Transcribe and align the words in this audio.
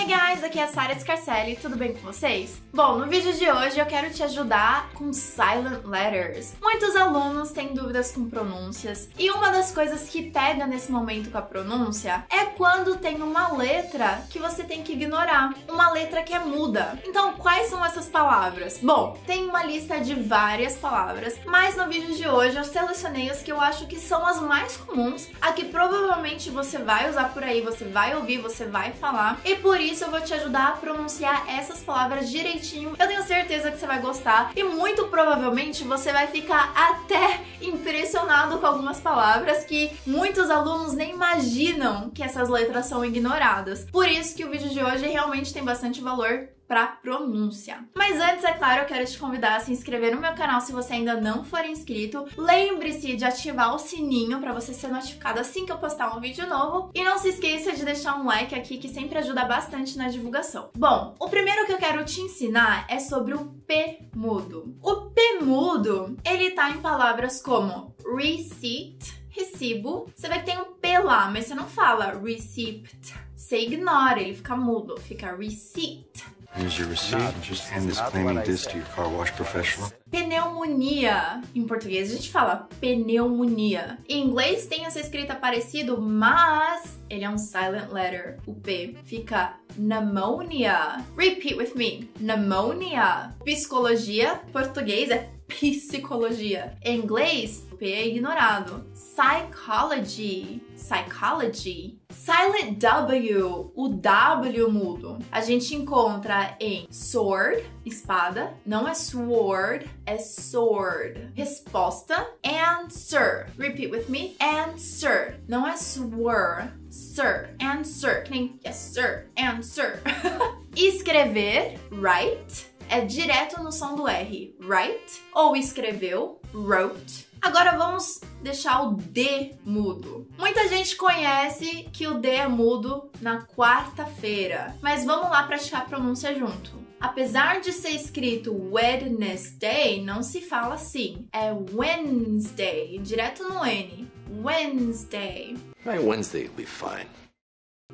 Hey 0.00 0.06
guys, 0.06 0.42
aqui 0.42 0.58
é 0.58 0.62
a 0.62 0.68
Sarah 0.68 0.98
Scarcelli, 0.98 1.56
tudo 1.56 1.76
bem 1.76 1.92
com 1.92 2.00
vocês? 2.00 2.58
Bom, 2.72 2.96
no 2.96 3.06
vídeo 3.06 3.34
de 3.34 3.50
hoje 3.50 3.78
eu 3.78 3.84
quero 3.84 4.10
te 4.10 4.22
ajudar 4.22 4.88
com 4.94 5.12
silent 5.12 5.84
letters. 5.84 6.54
Muitos 6.58 6.96
alunos 6.96 7.50
têm 7.50 7.74
dúvidas 7.74 8.10
com 8.10 8.30
pronúncias 8.30 9.10
e 9.18 9.30
uma 9.30 9.50
das 9.50 9.72
coisas 9.72 10.08
que 10.08 10.30
pega 10.30 10.66
nesse 10.66 10.90
momento 10.90 11.30
com 11.30 11.36
a 11.36 11.42
pronúncia 11.42 12.24
é 12.30 12.46
quando 12.46 12.96
tem 12.96 13.20
uma 13.20 13.52
letra 13.52 14.22
que 14.30 14.38
você 14.38 14.64
tem 14.64 14.82
que 14.82 14.94
ignorar, 14.94 15.52
uma 15.68 15.92
letra 15.92 16.22
que 16.22 16.32
é 16.32 16.38
muda. 16.38 16.98
Então, 17.04 17.34
quais 17.34 17.68
são 17.68 17.84
essas 17.84 18.06
palavras? 18.06 18.78
Bom, 18.82 19.18
tem 19.26 19.50
uma 19.50 19.62
lista 19.64 20.00
de 20.00 20.14
várias 20.14 20.76
palavras, 20.76 21.38
mas 21.44 21.76
no 21.76 21.90
vídeo 21.90 22.16
de 22.16 22.26
hoje 22.26 22.56
eu 22.56 22.64
selecionei 22.64 23.28
as 23.28 23.42
que 23.42 23.52
eu 23.52 23.60
acho 23.60 23.86
que 23.86 24.00
são 24.00 24.24
as 24.26 24.40
mais 24.40 24.78
comuns, 24.78 25.28
a 25.42 25.52
que 25.52 25.66
provavelmente 25.66 26.48
você 26.48 26.78
vai 26.78 27.10
usar 27.10 27.34
por 27.34 27.44
aí, 27.44 27.60
você 27.60 27.84
vai 27.84 28.16
ouvir, 28.16 28.38
você 28.38 28.64
vai 28.64 28.92
falar, 28.92 29.38
e 29.44 29.56
por 29.56 29.78
isso 29.78 29.89
eu 29.98 30.10
vou 30.10 30.20
te 30.20 30.32
ajudar 30.32 30.68
a 30.68 30.72
pronunciar 30.72 31.44
essas 31.48 31.80
palavras 31.80 32.30
direitinho. 32.30 32.94
Eu 32.96 33.08
tenho 33.08 33.24
certeza 33.24 33.70
que 33.72 33.78
você 33.78 33.86
vai 33.86 34.00
gostar 34.00 34.52
e 34.54 34.62
muito 34.62 35.08
provavelmente 35.08 35.82
você 35.82 36.12
vai 36.12 36.28
ficar 36.28 36.72
até 36.76 37.40
impressionado 37.60 38.58
com 38.58 38.66
algumas 38.66 39.00
palavras 39.00 39.64
que 39.64 39.90
muitos 40.06 40.48
alunos 40.48 40.94
nem 40.94 41.10
imaginam 41.10 42.10
que 42.10 42.22
essas 42.22 42.48
letras 42.48 42.86
são 42.86 43.04
ignoradas. 43.04 43.84
Por 43.90 44.08
isso 44.08 44.36
que 44.36 44.44
o 44.44 44.50
vídeo 44.50 44.70
de 44.70 44.82
hoje 44.82 45.08
realmente 45.08 45.52
tem 45.52 45.64
bastante 45.64 46.00
valor 46.00 46.48
para 46.70 46.86
pronúncia. 46.86 47.84
Mas 47.96 48.20
antes, 48.20 48.44
é 48.44 48.52
claro, 48.52 48.82
eu 48.82 48.86
quero 48.86 49.04
te 49.04 49.18
convidar 49.18 49.56
a 49.56 49.60
se 49.60 49.72
inscrever 49.72 50.14
no 50.14 50.20
meu 50.20 50.32
canal 50.34 50.60
se 50.60 50.70
você 50.70 50.92
ainda 50.92 51.20
não 51.20 51.42
for 51.42 51.64
inscrito. 51.64 52.24
Lembre-se 52.38 53.16
de 53.16 53.24
ativar 53.24 53.74
o 53.74 53.78
sininho 53.80 54.38
para 54.38 54.52
você 54.52 54.72
ser 54.72 54.86
notificado 54.86 55.40
assim 55.40 55.66
que 55.66 55.72
eu 55.72 55.78
postar 55.78 56.16
um 56.16 56.20
vídeo 56.20 56.46
novo. 56.46 56.92
E 56.94 57.02
não 57.02 57.18
se 57.18 57.30
esqueça 57.30 57.72
de 57.72 57.84
deixar 57.84 58.14
um 58.14 58.24
like 58.24 58.54
aqui 58.54 58.78
que 58.78 58.86
sempre 58.86 59.18
ajuda 59.18 59.44
bastante 59.46 59.98
na 59.98 60.06
divulgação. 60.06 60.70
Bom, 60.76 61.16
o 61.18 61.28
primeiro 61.28 61.66
que 61.66 61.72
eu 61.72 61.78
quero 61.78 62.04
te 62.04 62.20
ensinar 62.20 62.86
é 62.88 63.00
sobre 63.00 63.34
o 63.34 63.46
P 63.66 64.08
mudo. 64.14 64.72
O 64.80 65.10
P 65.10 65.40
mudo, 65.42 66.16
ele 66.24 66.52
tá 66.52 66.70
em 66.70 66.80
palavras 66.80 67.42
como 67.42 67.96
receipt, 68.16 69.12
recibo. 69.28 70.06
Você 70.14 70.28
vê 70.28 70.38
que 70.38 70.46
tem 70.46 70.58
um 70.60 70.74
P 70.74 70.98
lá, 71.00 71.28
mas 71.28 71.46
você 71.46 71.54
não 71.56 71.66
fala 71.66 72.16
receipt. 72.24 73.12
Você 73.34 73.58
ignora, 73.58 74.20
ele 74.20 74.34
fica 74.34 74.54
mudo, 74.54 74.96
fica 75.00 75.34
receipt. 75.34 76.38
Here's 76.54 76.78
your 76.78 76.88
receipt. 76.88 77.32
Just 77.42 77.68
hand 77.68 77.88
this 77.88 78.00
claiming 78.00 78.42
this 78.44 78.66
to 78.66 78.76
your 78.76 78.86
car 78.86 79.08
wash 79.08 79.32
professional. 79.32 79.90
Pneumonia. 80.10 81.40
Em 81.54 81.64
português 81.64 82.10
a 82.10 82.16
gente 82.16 82.30
fala 82.30 82.68
pneumonia. 82.80 83.98
Em 84.08 84.26
inglês 84.26 84.66
tem 84.66 84.84
essa 84.84 85.00
escrita 85.00 85.34
parecido, 85.34 86.00
mas 86.00 86.98
ele 87.08 87.24
é 87.24 87.30
um 87.30 87.38
silent 87.38 87.90
letter. 87.92 88.38
O 88.46 88.54
P 88.54 88.96
fica 89.04 89.54
pneumonia. 89.76 91.04
Repeat 91.16 91.54
with 91.56 91.74
me. 91.76 92.10
Pneumonia. 92.18 93.32
Psicologia. 93.44 94.40
Português 94.52 95.10
é 95.10 95.30
psicologia. 95.50 96.76
Em 96.82 96.98
inglês, 96.98 97.66
o 97.70 97.76
P 97.76 97.92
é 97.92 98.06
ignorado. 98.06 98.84
Psychology. 98.94 100.62
Psychology. 100.76 101.98
Silent 102.10 102.78
W, 102.78 103.72
o 103.74 103.88
W 103.88 104.70
mudo. 104.70 105.18
A 105.30 105.40
gente 105.40 105.74
encontra 105.74 106.56
em 106.60 106.86
sword, 106.90 107.64
espada, 107.84 108.54
não 108.64 108.86
é 108.86 108.94
sword, 108.94 109.88
é 110.06 110.18
sword. 110.18 111.32
Resposta, 111.34 112.26
answer. 112.44 113.46
Repeat 113.58 113.90
with 113.90 114.08
me. 114.08 114.36
Answer. 114.40 115.40
Não 115.48 115.66
é 115.66 115.76
swore, 115.76 116.70
sir. 116.88 117.54
Answer. 117.60 118.24
Que 118.24 118.30
nem 118.30 118.60
yes, 118.66 118.76
sir. 118.76 119.26
Answer. 119.36 120.00
Escrever, 120.76 121.78
write 121.90 122.69
é 122.90 123.00
direto 123.02 123.62
no 123.62 123.70
som 123.70 123.94
do 123.94 124.08
R, 124.08 124.56
write, 124.60 125.22
ou 125.32 125.56
escreveu, 125.56 126.40
wrote. 126.52 127.28
Agora 127.40 127.78
vamos 127.78 128.20
deixar 128.42 128.82
o 128.82 128.96
D 128.96 129.54
mudo. 129.64 130.28
Muita 130.36 130.68
gente 130.68 130.96
conhece 130.96 131.88
que 131.92 132.08
o 132.08 132.18
D 132.18 132.28
é 132.28 132.48
mudo 132.48 133.08
na 133.20 133.46
quarta-feira, 133.46 134.76
mas 134.82 135.04
vamos 135.04 135.30
lá 135.30 135.44
praticar 135.44 135.82
a 135.82 135.84
pronúncia 135.84 136.34
junto. 136.34 136.80
Apesar 137.00 137.60
de 137.60 137.72
ser 137.72 137.90
escrito 137.90 138.52
Wednesday, 138.52 140.02
não 140.02 140.22
se 140.22 140.42
fala 140.42 140.74
assim. 140.74 141.28
É 141.32 141.50
Wednesday, 141.72 142.98
direto 142.98 143.44
no 143.44 143.64
N. 143.64 144.10
Wednesday. 144.42 145.56
Right, 145.86 146.04
Wednesday 146.04 146.42
will 146.42 146.56
be 146.56 146.66
fine. 146.66 147.08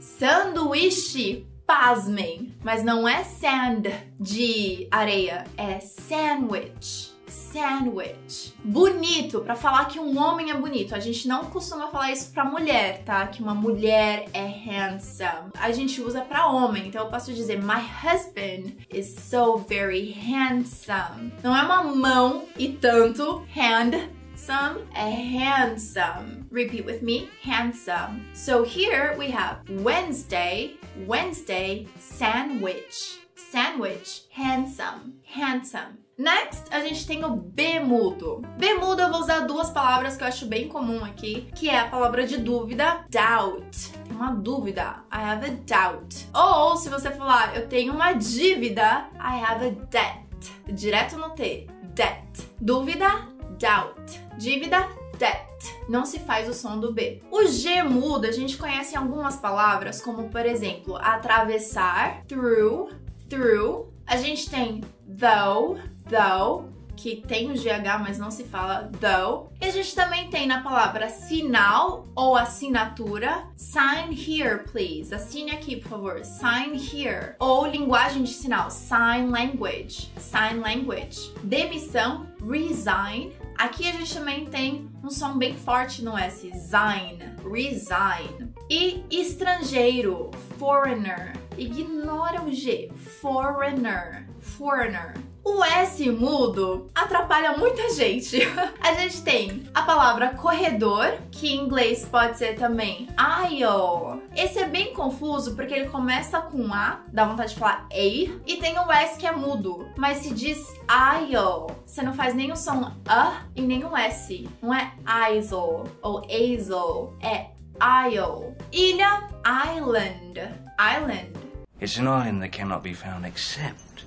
Sanduíche 0.00 1.46
pasmem, 1.66 2.54
mas 2.62 2.82
não 2.84 3.09
é 3.09 3.25
sand 3.25 3.82
de 4.19 4.87
areia, 4.91 5.44
é 5.56 5.81
sandwich. 5.81 7.15
Sandwich. 7.27 8.54
Bonito, 8.62 9.41
para 9.41 9.56
falar 9.56 9.87
que 9.87 9.99
um 9.99 10.19
homem 10.19 10.50
é 10.50 10.54
bonito. 10.54 10.94
A 10.94 11.00
gente 11.00 11.27
não 11.27 11.47
costuma 11.47 11.88
falar 11.88 12.12
isso 12.12 12.31
pra 12.32 12.44
mulher, 12.44 13.03
tá? 13.04 13.27
Que 13.27 13.43
uma 13.43 13.54
mulher 13.54 14.27
é 14.32 14.47
handsome. 14.47 15.50
A 15.59 15.72
gente 15.72 16.00
usa 16.00 16.21
para 16.21 16.47
homem. 16.47 16.87
Então 16.87 17.04
eu 17.04 17.10
posso 17.10 17.32
dizer 17.32 17.59
my 17.60 17.81
husband 18.04 18.77
is 18.93 19.09
so 19.09 19.56
very 19.56 20.12
handsome. 20.12 21.33
Não 21.43 21.56
é 21.56 21.62
uma 21.62 21.83
mão 21.83 22.44
e 22.59 22.69
tanto 22.69 23.44
hand 23.54 24.09
Some 24.36 24.86
handsome. 24.92 26.47
Repeat 26.50 26.84
with 26.84 27.02
me, 27.02 27.30
handsome. 27.42 28.26
So 28.34 28.62
here 28.62 29.16
we 29.19 29.30
have 29.30 29.62
Wednesday, 29.82 30.74
Wednesday, 31.06 31.88
sandwich, 31.98 33.19
sandwich, 33.34 34.24
handsome, 34.30 35.14
handsome. 35.24 35.98
Next, 36.19 36.69
a 36.70 36.80
gente 36.80 37.06
tem 37.06 37.24
o 37.24 37.36
B 37.36 37.80
mudo. 37.80 38.42
B 38.58 38.74
mudo 38.74 39.02
eu 39.02 39.10
vou 39.10 39.20
usar 39.20 39.41
duas 39.41 39.70
palavras 39.70 40.16
que 40.16 40.22
eu 40.22 40.28
acho 40.28 40.47
bem 40.47 40.68
comum 40.68 41.03
aqui, 41.03 41.48
que 41.54 41.68
é 41.68 41.78
a 41.78 41.88
palavra 41.88 42.26
de 42.26 42.36
dúvida, 42.36 43.04
doubt. 43.10 43.91
Tem 44.04 44.16
uma 44.16 44.34
dúvida, 44.34 45.03
I 45.12 45.18
have 45.18 45.47
a 45.47 45.50
doubt. 45.50 46.28
Ou 46.34 46.76
se 46.76 46.91
você 46.91 47.10
falar, 47.10 47.56
eu 47.56 47.68
tenho 47.68 47.94
uma 47.94 48.12
dívida, 48.12 49.08
I 49.14 49.42
have 49.42 49.66
a 49.66 49.70
debt. 49.91 50.53
Direto 50.72 51.16
no 51.16 51.30
T, 51.30 51.66
debt. 51.94 52.48
Dúvida, 52.60 53.28
doubt. 53.58 54.25
Dívida, 54.38 54.86
debt. 55.19 55.47
Não 55.88 56.04
se 56.04 56.19
faz 56.20 56.48
o 56.48 56.54
som 56.54 56.78
do 56.78 56.92
B. 56.92 57.22
O 57.30 57.47
G 57.47 57.82
mudo 57.82 58.26
a 58.26 58.32
gente 58.32 58.56
conhece 58.56 58.94
em 58.94 58.98
algumas 58.98 59.36
palavras, 59.36 60.00
como 60.00 60.28
por 60.28 60.44
exemplo, 60.44 60.97
atravessar, 60.97 62.22
through, 62.26 62.91
through. 63.28 63.92
A 64.06 64.16
gente 64.16 64.48
tem 64.50 64.82
though, 65.06 65.78
though, 66.08 66.69
que 66.97 67.16
tem 67.16 67.50
o 67.50 67.54
GH, 67.54 68.00
mas 68.00 68.19
não 68.19 68.30
se 68.30 68.44
fala 68.44 68.91
though. 69.00 69.50
E 69.60 69.66
a 69.66 69.70
gente 69.70 69.94
também 69.94 70.28
tem 70.28 70.47
na 70.47 70.62
palavra 70.62 71.08
sinal 71.08 72.06
ou 72.14 72.36
assinatura, 72.36 73.47
sign 73.56 74.14
here, 74.14 74.64
please. 74.64 75.14
Assine 75.14 75.53
aqui, 75.53 75.76
por 75.76 75.88
favor. 75.88 76.24
Sign 76.24 76.76
here. 76.76 77.34
Ou 77.38 77.66
linguagem 77.66 78.22
de 78.22 78.32
sinal, 78.32 78.70
sign 78.70 79.30
language. 79.30 80.10
Sign 80.16 80.60
language. 80.60 81.32
Demissão, 81.42 82.26
resign. 82.41 83.32
Aqui 83.58 83.88
a 83.88 83.92
gente 83.92 84.12
também 84.12 84.44
tem 84.44 84.90
um 85.02 85.10
som 85.10 85.38
bem 85.38 85.56
forte 85.56 86.04
no 86.04 86.16
S, 86.16 86.50
sign, 86.52 87.18
resign. 87.50 88.52
E 88.68 89.04
estrangeiro, 89.10 90.30
foreigner. 90.58 91.32
Ignora 91.58 92.42
o 92.42 92.52
G, 92.52 92.90
foreigner, 93.20 94.26
foreigner. 94.40 95.14
O 95.48 95.62
S 95.62 96.10
mudo 96.10 96.90
atrapalha 96.92 97.56
muita 97.56 97.88
gente. 97.90 98.36
A 98.82 98.94
gente 98.94 99.22
tem 99.22 99.62
a 99.72 99.82
palavra 99.82 100.34
corredor, 100.34 101.18
que 101.30 101.54
em 101.54 101.60
inglês 101.60 102.04
pode 102.04 102.36
ser 102.36 102.56
também 102.56 103.06
aisle. 103.16 104.22
Esse 104.34 104.58
é 104.58 104.66
bem 104.66 104.92
confuso 104.92 105.54
porque 105.54 105.72
ele 105.72 105.88
começa 105.88 106.40
com 106.40 106.74
A, 106.74 107.00
dá 107.12 107.24
vontade 107.24 107.54
de 107.54 107.60
falar 107.60 107.86
A, 107.92 107.97
e 107.97 108.56
tem 108.60 108.76
o 108.76 108.91
S 108.91 109.20
que 109.20 109.26
é 109.26 109.30
mudo, 109.30 109.88
mas 109.97 110.18
se 110.18 110.34
diz 110.34 110.74
aisle. 110.88 111.72
Você 111.86 112.02
não 112.02 112.12
faz 112.12 112.34
nem 112.34 112.50
o 112.50 112.56
som 112.56 112.91
A 113.06 113.42
e 113.54 113.62
nem 113.62 113.84
o 113.84 113.97
S. 113.97 114.48
Não 114.60 114.74
é 114.74 114.94
aisle 115.04 115.84
ou 116.02 116.22
aisle, 116.28 117.14
é 117.20 117.50
aisle. 117.78 118.52
Ilha, 118.72 119.28
island, 119.47 120.41
island. 120.76 121.46
It's 121.78 121.98
an 121.98 122.08
island 122.08 122.40
that 122.40 122.52
cannot 122.52 122.82
be 122.82 122.94
found 122.94 123.26
except 123.26 124.04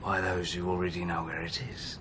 by 0.00 0.20
those 0.20 0.52
who 0.52 0.70
already 0.70 1.04
know 1.04 1.24
where 1.24 1.42
it 1.42 1.60
is. 1.74 1.98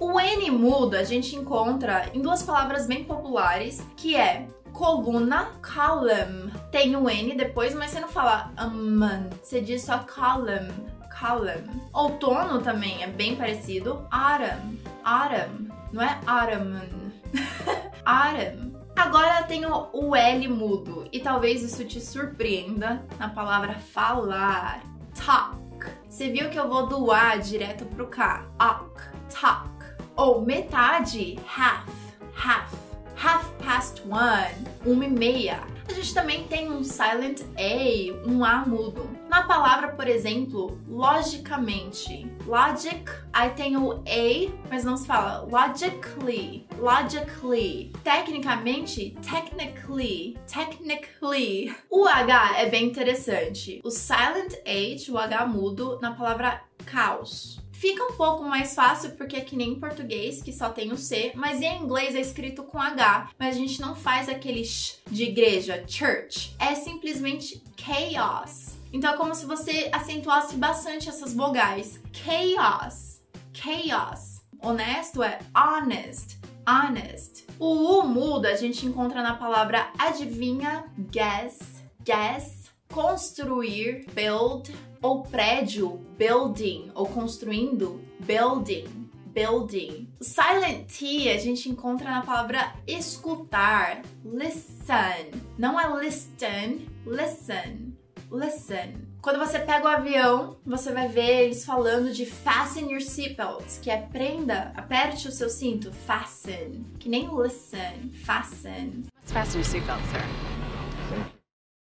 O 0.00 0.18
N 0.20 0.50
mudo 0.50 0.96
a 0.96 1.04
gente 1.04 1.36
encontra 1.36 2.10
em 2.12 2.20
duas 2.20 2.42
palavras 2.42 2.88
bem 2.88 3.04
populares, 3.04 3.86
que 3.96 4.16
é 4.16 4.48
coluna, 4.72 5.48
column. 5.62 6.50
Tem 6.72 6.96
o 6.96 7.08
N 7.08 7.36
depois, 7.36 7.72
mas 7.72 7.92
você 7.92 8.00
não 8.00 8.08
fala 8.08 8.50
um, 8.60 8.98
você 9.40 9.60
diz 9.60 9.82
só 9.82 9.98
column, 9.98 10.72
column. 11.20 11.64
Outono 11.94 12.60
também 12.60 13.04
é 13.04 13.06
bem 13.06 13.36
parecido, 13.36 14.06
autumn, 14.10 14.76
autumn. 15.04 15.70
Não 15.92 16.02
é 16.02 16.18
autumn, 16.26 17.12
autumn. 18.04 18.75
Agora 18.96 19.42
tenho 19.42 19.88
o 19.92 20.16
L 20.16 20.48
mudo 20.48 21.06
e 21.12 21.20
talvez 21.20 21.62
isso 21.62 21.84
te 21.84 22.00
surpreenda 22.00 23.04
na 23.18 23.28
palavra 23.28 23.74
falar. 23.74 24.82
Talk. 25.14 25.86
Você 26.08 26.30
viu 26.30 26.48
que 26.48 26.58
eu 26.58 26.66
vou 26.66 26.86
do 26.86 27.12
A 27.12 27.36
direto 27.36 27.84
pro 27.84 28.06
K. 28.06 28.46
Ok. 28.58 29.04
Talk. 29.28 29.68
Ou 30.16 30.40
metade. 30.40 31.38
Half. 31.46 31.90
Half. 32.34 32.74
Half 33.22 33.50
past 33.62 34.02
one. 34.08 34.66
Uma 34.86 35.04
e 35.04 35.10
meia 35.10 35.75
a 35.92 35.94
gente 35.94 36.14
também 36.14 36.44
tem 36.44 36.70
um 36.70 36.82
silent 36.82 37.42
A, 37.56 38.28
um 38.28 38.44
A 38.44 38.64
mudo. 38.66 39.08
Na 39.28 39.42
palavra, 39.42 39.88
por 39.88 40.08
exemplo, 40.08 40.80
logicamente. 40.88 42.26
Logic, 42.46 43.04
aí 43.32 43.50
tem 43.50 43.76
o 43.76 43.92
A, 43.92 44.68
mas 44.70 44.84
não 44.84 44.96
se 44.96 45.06
fala 45.06 45.46
logically. 45.50 46.66
Logically. 46.78 47.92
Tecnicamente, 48.04 49.16
technically. 49.22 50.36
Technically. 50.46 51.74
O 51.90 52.06
H 52.06 52.58
é 52.58 52.66
bem 52.68 52.86
interessante. 52.86 53.80
O 53.84 53.90
silent 53.90 54.54
H, 54.64 55.12
o 55.12 55.18
H 55.18 55.46
mudo, 55.46 55.98
na 56.00 56.12
palavra 56.12 56.62
caos. 56.84 57.60
Fica 57.78 58.02
um 58.04 58.12
pouco 58.16 58.42
mais 58.42 58.74
fácil 58.74 59.10
porque 59.12 59.36
é 59.36 59.40
que 59.42 59.54
nem 59.54 59.72
em 59.72 59.78
português, 59.78 60.42
que 60.42 60.50
só 60.50 60.70
tem 60.70 60.92
o 60.92 60.96
C, 60.96 61.32
mas 61.34 61.60
em 61.60 61.82
inglês 61.82 62.14
é 62.14 62.20
escrito 62.20 62.62
com 62.62 62.80
H, 62.80 63.28
mas 63.38 63.54
a 63.54 63.58
gente 63.58 63.82
não 63.82 63.94
faz 63.94 64.30
aquele 64.30 64.64
sh 64.64 64.98
de 65.10 65.24
igreja, 65.24 65.84
church. 65.86 66.56
É 66.58 66.74
simplesmente 66.74 67.62
chaos. 67.76 68.76
Então 68.90 69.12
é 69.12 69.16
como 69.18 69.34
se 69.34 69.44
você 69.44 69.90
acentuasse 69.92 70.56
bastante 70.56 71.10
essas 71.10 71.34
vogais. 71.34 72.00
Chaos. 72.12 73.20
Chaos. 73.52 74.40
Honesto 74.62 75.22
é 75.22 75.38
honest. 75.54 76.38
Honest. 76.66 77.44
O 77.58 77.98
U 77.98 78.08
muda 78.08 78.48
a 78.48 78.56
gente 78.56 78.86
encontra 78.86 79.22
na 79.22 79.34
palavra 79.34 79.90
adivinha, 79.98 80.86
guess, 81.10 81.58
guess, 82.02 82.65
construir, 82.88 84.06
build, 84.12 84.74
ou 85.02 85.22
prédio, 85.22 86.00
building, 86.18 86.90
ou 86.94 87.06
construindo, 87.06 88.00
building, 88.20 89.08
building. 89.32 90.08
Silent 90.20 90.86
T 90.86 91.30
a 91.30 91.38
gente 91.38 91.68
encontra 91.68 92.10
na 92.10 92.22
palavra 92.22 92.72
escutar, 92.86 94.02
listen. 94.24 95.30
Não 95.58 95.78
é 95.78 96.02
listen, 96.02 96.86
listen, 97.06 97.96
listen. 98.32 98.94
Quando 99.20 99.38
você 99.38 99.58
pega 99.58 99.84
o 99.84 99.88
avião, 99.88 100.56
você 100.64 100.92
vai 100.92 101.08
ver 101.08 101.46
eles 101.46 101.64
falando 101.64 102.12
de 102.12 102.24
fasten 102.24 102.90
your 102.90 103.00
seatbelts, 103.00 103.78
que 103.82 103.90
é 103.90 104.00
prenda, 104.00 104.72
aperte 104.76 105.26
o 105.26 105.32
seu 105.32 105.50
cinto, 105.50 105.92
fasten. 105.92 106.86
Que 106.98 107.08
nem 107.08 107.28
listen, 107.36 108.10
fasten. 108.24 109.04
Fasten 109.24 109.60
your 109.60 109.68
seatbelt, 109.68 110.00
sir. 110.12 110.55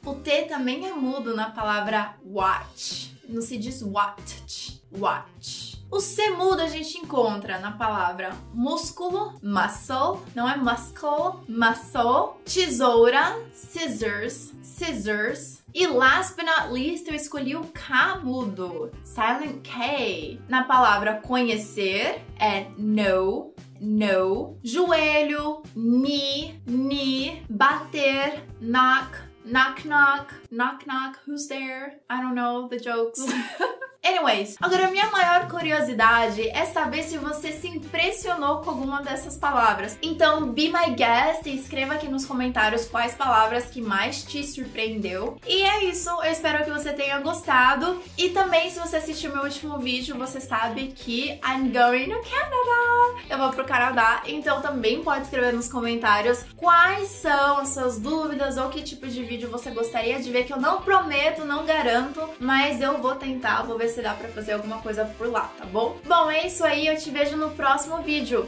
O 0.06 0.14
T 0.14 0.42
também 0.42 0.86
é 0.86 0.92
mudo 0.92 1.34
na 1.34 1.50
palavra 1.50 2.14
watch. 2.24 3.12
Não 3.28 3.42
se 3.42 3.58
diz 3.58 3.82
watch, 3.82 4.80
watch. 4.96 5.84
O 5.90 5.98
C 5.98 6.30
mudo 6.30 6.62
a 6.62 6.68
gente 6.68 6.98
encontra 6.98 7.58
na 7.58 7.72
palavra 7.72 8.30
músculo, 8.54 9.34
muscle, 9.42 10.22
não 10.32 10.48
é 10.48 10.56
muscle, 10.56 11.40
muscle, 11.48 12.36
tesoura, 12.44 13.36
scissors, 13.52 14.52
scissors. 14.62 15.58
E 15.74 15.88
last 15.88 16.36
but 16.36 16.46
not 16.46 16.72
least, 16.72 17.08
eu 17.08 17.14
escolhi 17.14 17.56
o 17.56 17.64
K 17.64 18.20
mudo, 18.22 18.92
silent 19.02 19.62
K. 19.62 20.40
Na 20.48 20.62
palavra 20.62 21.20
conhecer 21.20 22.24
é 22.38 22.66
know, 22.78 23.52
know. 23.80 24.56
Joelho, 24.62 25.62
knee, 25.74 26.60
knee. 26.64 27.42
Bater, 27.50 28.44
knock, 28.60 29.25
Knock 29.46 29.84
knock, 29.84 30.34
knock 30.50 30.88
knock, 30.88 31.20
who's 31.24 31.46
there? 31.46 32.00
I 32.10 32.20
don't 32.20 32.34
know 32.34 32.66
the 32.66 32.80
jokes. 32.80 33.24
Anyways, 34.06 34.54
agora 34.60 34.88
minha 34.88 35.10
maior 35.10 35.48
curiosidade 35.48 36.48
é 36.50 36.64
saber 36.66 37.02
se 37.02 37.18
você 37.18 37.50
se 37.50 37.66
impressionou 37.66 38.58
com 38.58 38.70
alguma 38.70 39.02
dessas 39.02 39.36
palavras. 39.36 39.98
Então, 40.00 40.52
be 40.52 40.68
my 40.68 40.94
guest 40.94 41.44
e 41.46 41.56
escreva 41.56 41.94
aqui 41.94 42.06
nos 42.06 42.24
comentários 42.24 42.84
quais 42.86 43.14
palavras 43.14 43.64
que 43.64 43.82
mais 43.82 44.22
te 44.22 44.44
surpreendeu. 44.44 45.36
E 45.44 45.60
é 45.60 45.86
isso, 45.86 46.08
eu 46.08 46.30
espero 46.30 46.64
que 46.64 46.70
você 46.70 46.92
tenha 46.92 47.18
gostado. 47.18 48.00
E 48.16 48.28
também, 48.28 48.70
se 48.70 48.78
você 48.78 48.98
assistiu 48.98 49.32
meu 49.32 49.42
último 49.42 49.76
vídeo, 49.78 50.16
você 50.16 50.40
sabe 50.40 50.92
que 50.94 51.40
I'm 51.44 51.72
going 51.72 52.10
to 52.10 52.20
Canada. 52.30 53.26
Eu 53.28 53.38
vou 53.38 53.50
pro 53.50 53.64
Canadá, 53.64 54.22
então 54.28 54.62
também 54.62 55.02
pode 55.02 55.24
escrever 55.24 55.52
nos 55.52 55.68
comentários 55.68 56.44
quais 56.56 57.08
são 57.08 57.58
as 57.58 57.70
suas 57.70 57.98
dúvidas 57.98 58.56
ou 58.56 58.68
que 58.68 58.82
tipo 58.82 59.08
de 59.08 59.24
vídeo 59.24 59.50
você 59.50 59.72
gostaria 59.72 60.20
de 60.20 60.30
ver, 60.30 60.44
que 60.44 60.52
eu 60.52 60.60
não 60.60 60.80
prometo, 60.82 61.44
não 61.44 61.66
garanto, 61.66 62.20
mas 62.38 62.80
eu 62.80 62.98
vou 62.98 63.16
tentar, 63.16 63.62
vou 63.64 63.76
ver 63.76 63.88
se 63.88 63.95
se 63.96 64.02
dá 64.02 64.12
pra 64.12 64.28
fazer 64.28 64.52
alguma 64.52 64.82
coisa 64.82 65.06
por 65.16 65.26
lá, 65.26 65.50
tá 65.56 65.64
bom? 65.64 65.98
Bom, 66.04 66.30
é 66.30 66.46
isso 66.46 66.62
aí, 66.62 66.86
eu 66.86 66.98
te 66.98 67.10
vejo 67.10 67.34
no 67.34 67.52
próximo 67.52 68.02
vídeo. 68.02 68.46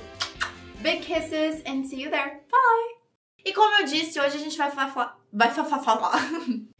Big 0.80 1.00
kisses 1.00 1.62
and 1.66 1.84
see 1.84 2.02
you 2.02 2.10
there. 2.10 2.42
Bye! 2.50 2.98
E 3.46 3.54
como 3.54 3.80
eu 3.80 3.86
disse, 3.86 4.20
hoje 4.20 4.36
a 4.36 4.40
gente 4.40 4.58
vai 4.58 4.70
falar... 4.70 5.18
Vai 5.32 5.50
falar... 5.50 6.20